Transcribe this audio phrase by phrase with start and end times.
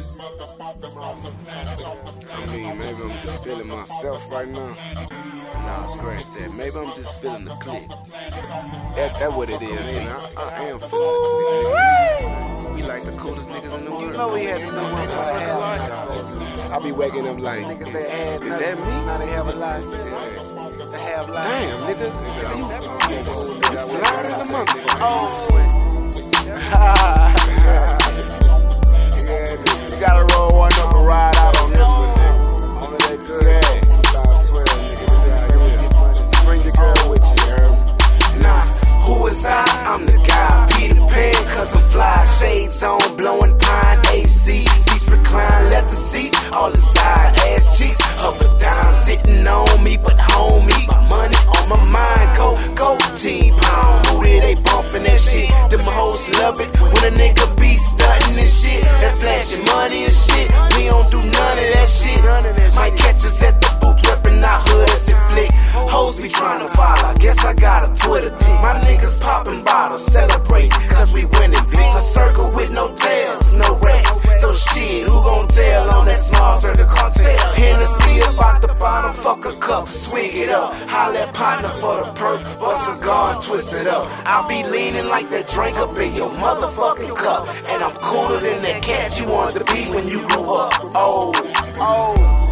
[0.00, 0.02] I
[2.56, 4.74] mean, maybe I'm just feeling myself right now.
[5.66, 6.54] Nah, scratch that.
[6.56, 7.86] Maybe I'm just feeling the click.
[8.96, 10.18] That, that what it is, you know.
[10.38, 12.74] I, I am feeling.
[12.76, 14.04] We like the coolest niggas in the world.
[14.04, 17.60] You know we had to do one for a half I be waking up like,
[17.60, 19.04] Niggas that had is that me?
[19.04, 19.80] now they have a lot.
[19.80, 19.98] Yeah.
[20.92, 21.44] They have life.
[21.44, 22.08] Damn, nigga.
[22.56, 22.64] You,
[23.68, 24.96] you fly in the motherfucker.
[25.02, 25.39] Oh.
[42.82, 44.00] On, blowing pine.
[44.14, 45.70] AC, seats recline.
[45.70, 47.98] Leather seats, all the side ass cheeks.
[48.16, 52.28] Hover down, sitting on me, but homie, my money on my mind.
[52.38, 54.06] Go, go, team pound.
[54.06, 55.50] Who did they bumping that shit?
[55.68, 58.86] Them hoes love it when a nigga be stunting and shit.
[58.86, 60.48] And flashing money and shit.
[60.76, 62.24] We don't do none of that shit.
[62.76, 65.52] Might catch us at the booth, reppin' our hood as it flick.
[65.90, 67.12] Hoes be trying to follow.
[67.12, 68.56] I guess I got a Twitter pic.
[68.64, 70.70] My niggas popping bottles, celebrating,
[79.90, 80.72] swig it up.
[80.88, 84.06] Holla at partner for the perk, bust cigar and twist it up.
[84.26, 87.48] I'll be leaning like that drink up in your motherfucking cup.
[87.66, 90.72] And I'm cooler than that cat you wanted to be when you grew up.
[90.94, 91.32] Oh,
[91.80, 92.49] oh.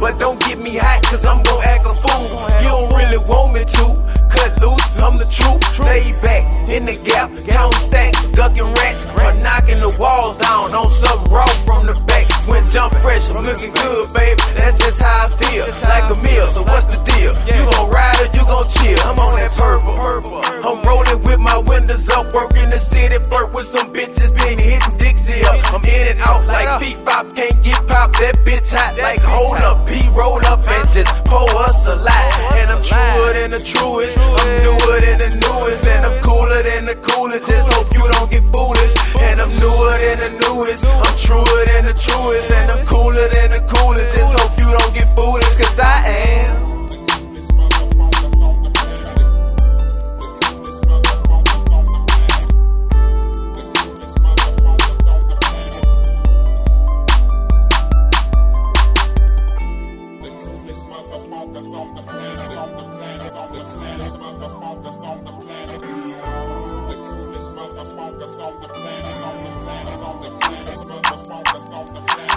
[0.00, 2.26] But don't get me hot, cause I'm gon' act a fool.
[2.60, 3.84] You don't really want me to.
[4.28, 5.62] Cut loose, I'm the truth.
[5.80, 10.90] Lay back in the gap, counting stacks, ducking rats, or knocking the walls down on
[10.90, 11.46] something raw
[12.76, 14.36] jump fresh, I'm looking good, baby.
[14.52, 15.64] That's just how I feel.
[15.88, 17.32] Like a meal, so what's the deal?
[17.48, 19.00] You gon' ride or you gon' chill?
[19.08, 19.96] I'm on that purple.
[19.96, 24.92] I'm rolling with my windows up, working the city, flirt with some bitches, been hitting
[25.00, 25.56] Dixie up.
[25.72, 28.12] I'm in and out like P-Pop, can't get pop.
[28.20, 32.28] That bitch hot like hold up, P roll up and just pour us a lot.
[32.60, 36.84] And I'm truer than the truest, I'm newer than the newest, and I'm cooler than
[36.84, 37.48] the coolest.
[37.48, 38.92] Just hope you don't get foolish.
[39.24, 41.75] And I'm newer than the newest, I'm truer than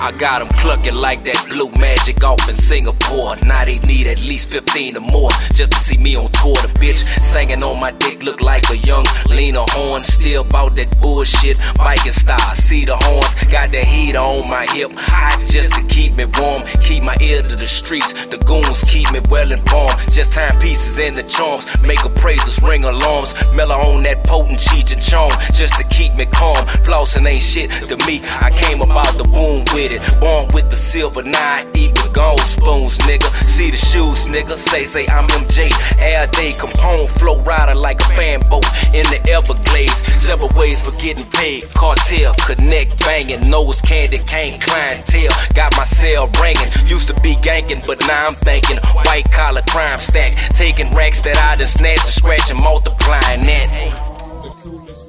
[0.00, 3.36] I got them clucking like that blue magic off in Singapore.
[3.44, 6.54] Now they need at least 15 or more just to see me on tour.
[6.54, 10.04] The bitch singing on my dick look like a young Lena Horne.
[10.04, 12.54] Still bout that bullshit, Viking style.
[12.54, 14.92] See the horns, got that heater on my hip.
[14.94, 16.62] Hot just to keep me warm.
[16.82, 18.26] Keep my ear to the streets.
[18.26, 19.98] The goons keep me well informed.
[20.12, 21.66] Just timepieces in the charms.
[21.82, 23.34] Make appraisals, ring alarms.
[23.56, 25.32] Mellow on that potent cheech and charm.
[25.54, 26.56] Just to keep me calm.
[26.84, 28.20] Flossing ain't shit to me.
[28.40, 29.95] I came about the boom with it.
[30.20, 33.28] Born with the silver nine, eat with gold spoons, nigga.
[33.44, 34.56] See the shoes, nigga.
[34.56, 35.70] Say, say I'm MJ.
[35.98, 40.00] Air day, component flow rider like a fan boat in the Everglades.
[40.20, 41.68] Several ways for getting paid.
[41.74, 45.32] Cartel, connect, banging, nose candy cane, clientele.
[45.54, 46.68] Got my cell ringing.
[46.86, 50.32] Used to be ganking, but now I'm thinking white collar crime stack.
[50.50, 54.05] Taking racks that I done snatched and scratch and multiplying that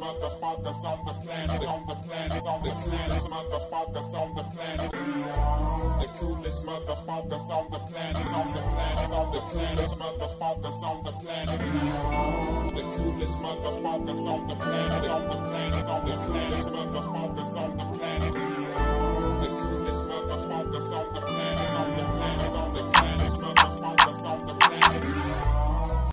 [0.08, 4.92] motherfuckers on the planet, on the planet, on the planet, motherfuckers on the planet.
[6.00, 11.12] The coolest motherfuckers on the planet, on the planet, on the planet, motherfuckers on the
[11.12, 11.60] planet.
[12.72, 17.86] The coolest motherfuckers on the planet, on the planet, on the planet, motherfuckers on the
[17.98, 18.27] planet.